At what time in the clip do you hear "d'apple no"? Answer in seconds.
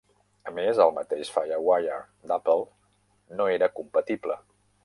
2.31-3.51